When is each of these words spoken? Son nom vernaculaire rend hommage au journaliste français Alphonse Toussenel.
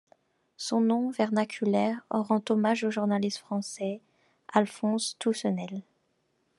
Son 0.57 0.81
nom 0.81 1.11
vernaculaire 1.11 2.01
rend 2.09 2.41
hommage 2.49 2.83
au 2.85 2.89
journaliste 2.89 3.37
français 3.37 4.01
Alphonse 4.51 5.15
Toussenel. 5.19 5.83